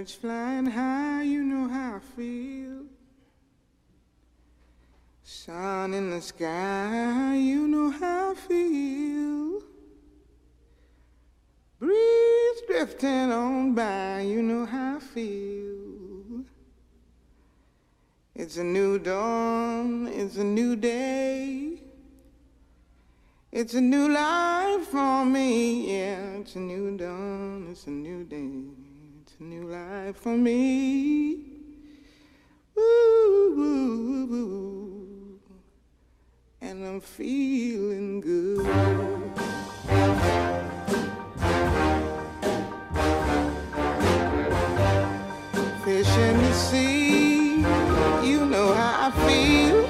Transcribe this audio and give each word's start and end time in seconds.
birds 0.00 0.14
flying 0.14 0.64
high, 0.64 1.22
you 1.24 1.42
know 1.42 1.68
how 1.68 1.96
I 1.96 1.98
feel. 2.16 2.86
Sun 5.22 5.92
in 5.92 6.08
the 6.08 6.22
sky, 6.22 7.36
you 7.36 7.68
know 7.68 7.90
how 7.90 8.30
I 8.30 8.34
feel. 8.34 9.62
Breeze 11.78 12.62
drifting 12.66 13.30
on 13.30 13.74
by, 13.74 14.22
you 14.22 14.40
know 14.40 14.64
how 14.64 14.96
I 14.96 15.00
feel. 15.00 16.44
It's 18.34 18.56
a 18.56 18.64
new 18.64 18.98
dawn, 18.98 20.06
it's 20.06 20.38
a 20.38 20.44
new 20.44 20.76
day. 20.76 21.78
It's 23.52 23.74
a 23.74 23.82
new 23.82 24.08
life 24.08 24.86
for 24.86 25.26
me, 25.26 25.92
yeah. 25.92 26.40
It's 26.40 26.54
a 26.56 26.60
new 26.60 26.96
dawn, 26.96 27.68
it's 27.70 27.86
a 27.86 27.90
new 27.90 28.24
day. 28.24 28.79
New 29.42 29.68
life 29.68 30.16
for 30.16 30.36
me. 30.36 31.38
Woo, 32.76 33.54
woo, 33.56 34.26
woo, 34.26 35.40
And 36.60 36.84
I'm 36.86 37.00
feeling 37.00 38.20
good. 38.20 38.66
Fish 45.84 46.16
in 46.18 46.36
the 46.36 46.52
sea, 46.52 47.56
you 48.22 48.44
know 48.44 48.74
how 48.74 49.08
I 49.08 49.10
feel. 49.26 49.88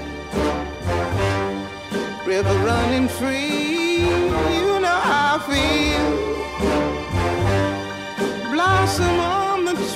River 2.25 2.57
running 2.65 3.09
free, 3.09 3.99
you 3.99 4.79
know 4.79 5.01
how 5.11 5.39
I 5.39 5.51
feel. 5.51 6.10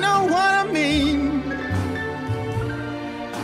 know 0.00 0.24
what 0.24 0.50
I 0.62 0.64
mean. 0.72 1.42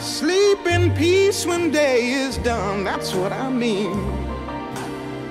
Sleep 0.00 0.66
in 0.66 0.94
peace 0.94 1.44
when 1.44 1.70
day 1.70 2.10
is 2.10 2.38
done, 2.38 2.84
that's 2.84 3.14
what 3.14 3.32
I 3.32 3.50
mean. 3.50 3.92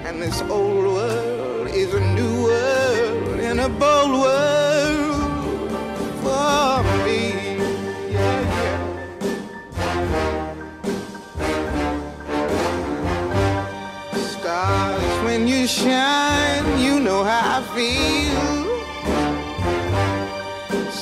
And 0.06 0.22
this 0.22 0.42
old 0.44 0.86
world 0.86 1.68
is 1.70 1.94
a 1.94 2.00
new 2.14 2.44
world 2.44 3.40
and 3.40 3.60
a 3.60 3.70
bold 3.70 4.12
world 4.22 5.72
for 6.24 6.84
me. 7.06 7.22
Yeah. 8.12 8.86
Stars, 14.14 15.24
when 15.26 15.48
you 15.48 15.66
shine, 15.68 16.80
you 16.80 17.00
know 17.00 17.24
how 17.24 17.60
I 17.60 17.76
feel. 17.76 18.25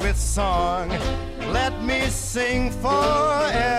with 0.00 0.18
song. 0.18 0.88
Let 1.52 1.82
me 1.82 2.00
sing 2.08 2.70
forevermore. 2.70 3.72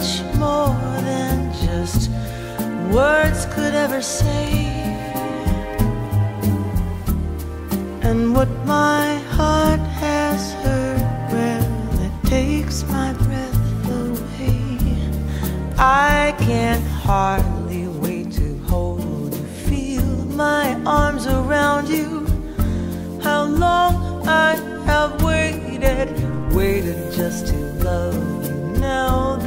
much 0.00 0.22
more 0.36 0.74
than 1.02 1.52
just 1.52 2.10
words 2.90 3.44
could 3.54 3.74
ever 3.74 4.00
say. 4.00 4.64
And 8.02 8.34
what 8.34 8.48
my 8.64 9.16
heart 9.36 9.80
has 10.00 10.54
heard, 10.64 11.02
well, 11.32 12.00
it 12.06 12.28
takes 12.28 12.82
my 12.84 13.12
breath 13.12 13.90
away. 13.90 14.96
I 15.76 16.34
can 16.38 16.80
hardly 16.80 17.86
wait 17.86 18.32
to 18.32 18.58
hold 18.70 19.34
you, 19.34 19.44
feel 19.68 20.06
my 20.46 20.80
arms 20.86 21.26
around 21.26 21.90
you. 21.90 22.26
How 23.22 23.44
long 23.44 24.26
I 24.26 24.54
have 24.86 25.22
waited, 25.22 26.08
waited 26.54 27.12
just 27.12 27.48
to 27.48 27.56
love 27.84 28.29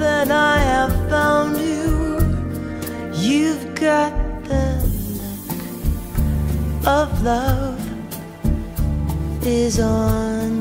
that 0.04 0.30
I 0.32 0.58
have 0.74 0.94
found 1.10 1.58
you. 1.58 2.20
You've 3.14 3.74
got 3.76 4.14
the 4.44 4.68
look 5.20 5.58
of 6.86 7.08
love 7.24 7.80
is 9.46 9.80
on 9.80 10.52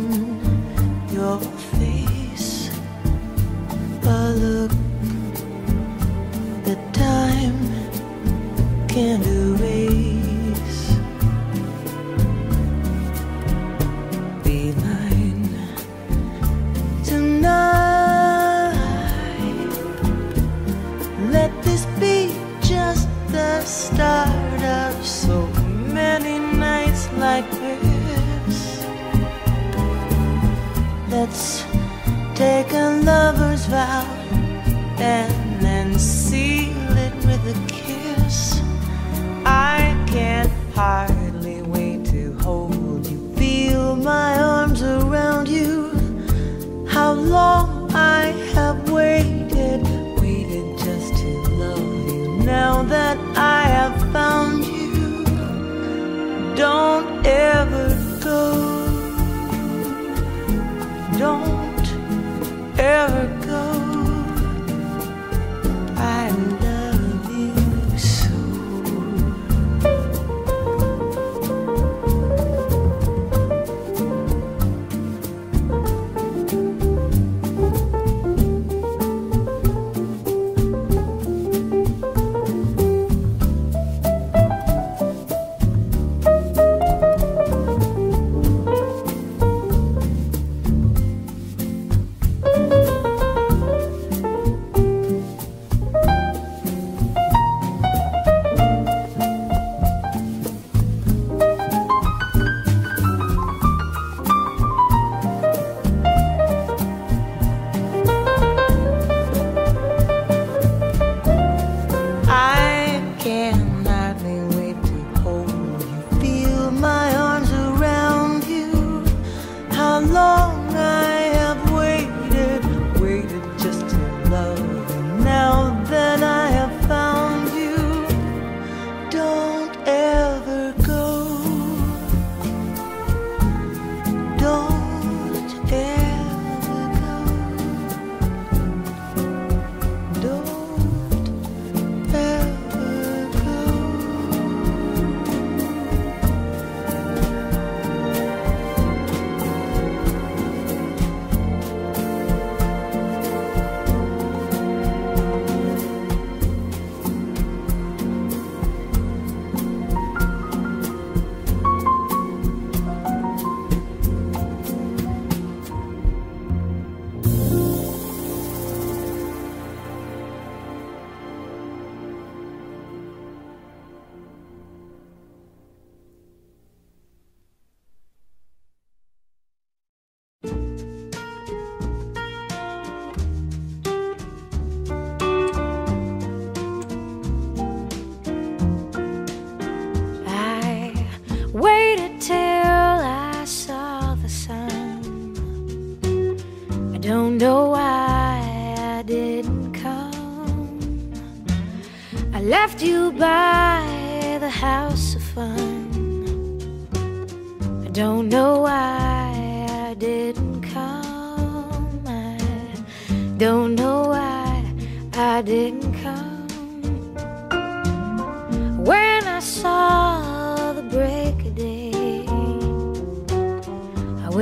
your 1.16 1.40
face. 1.74 2.70
A 4.04 4.22
look 4.44 4.72
that 6.64 6.82
time 6.94 7.58
can 8.86 9.18
erase. 9.22 10.11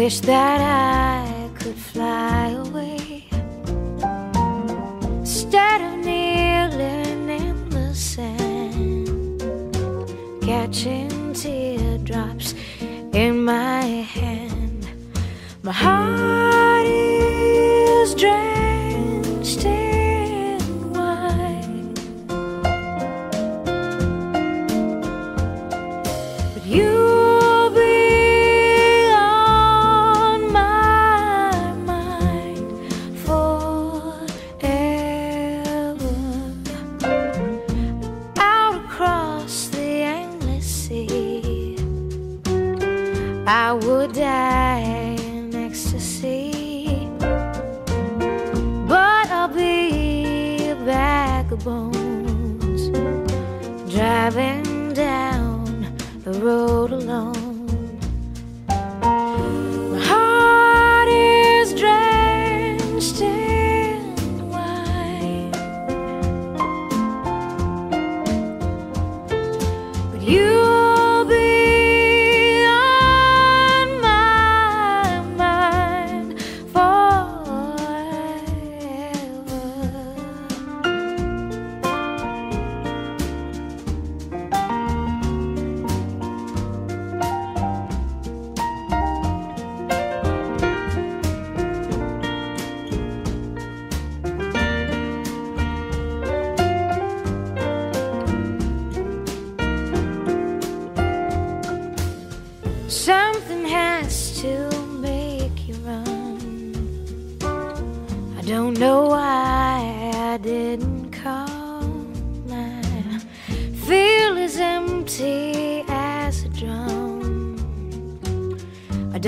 wish 0.01 0.21
that 0.21 0.61
I 0.63 1.20
bones 51.65 52.89
driving 53.93 54.95
down 54.95 55.97
the 56.25 56.33
road 56.41 56.93
alone. 56.93 57.40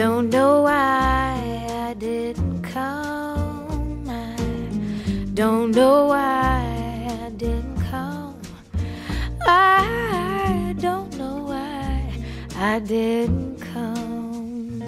Don't 0.03 0.31
know 0.31 0.63
why 0.63 1.65
I 1.71 1.95
didn't 1.95 2.63
come. 2.63 4.05
Don't 5.33 5.71
know 5.71 6.07
why 6.07 7.07
I 7.25 7.31
didn't 7.37 7.77
come. 7.89 8.37
I 9.47 10.75
don't 10.81 11.17
know 11.17 11.45
why 11.45 12.13
I 12.57 12.81
didn't 12.81 13.61
come. 13.61 14.83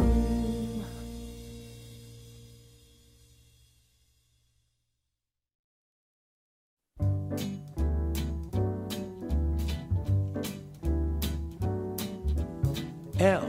L. 13.21 13.49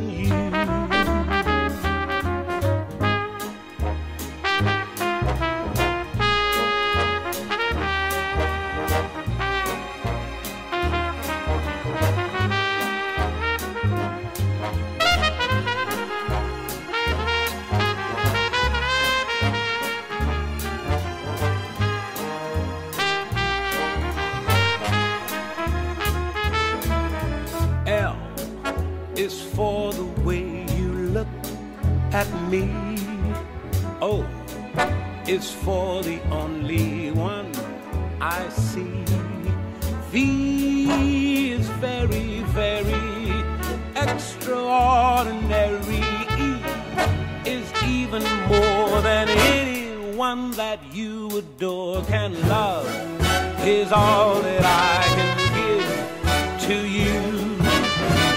to 56.71 56.87
you. 56.87 57.19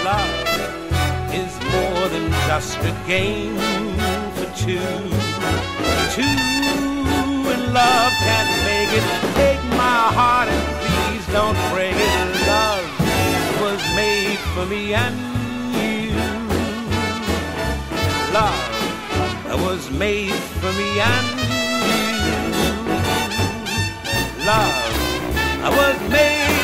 Love 0.03 0.35
is 1.41 1.53
more 1.73 2.05
than 2.13 2.25
just 2.49 2.77
a 2.91 2.93
game 3.07 3.55
for 4.35 4.47
two. 4.63 4.93
Two 6.15 6.35
and 7.53 7.63
love 7.81 8.13
can 8.27 8.47
make 8.69 8.91
it. 8.99 9.05
Take 9.41 9.63
my 9.85 10.01
heart 10.19 10.47
and 10.55 10.63
please 10.81 11.25
don't 11.37 11.59
break 11.73 11.95
it. 11.95 12.19
Love 12.53 12.87
was 13.63 13.81
made 14.01 14.39
for 14.53 14.65
me 14.65 14.93
and 14.93 15.15
you. 15.79 16.11
Love 18.37 18.63
was 19.65 19.89
made 19.91 20.39
for 20.59 20.71
me 20.79 20.89
and 21.13 21.27
you. 21.89 22.35
Love 24.49 24.75
was 25.79 25.97
made. 26.09 26.54